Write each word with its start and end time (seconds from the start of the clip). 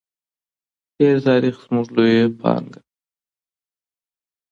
تېر 0.95 1.17
تاریخ 1.27 1.55
زموږ 1.65 1.87
لویه 1.95 2.25
پانګه 2.39 2.79
ده. 2.81 2.81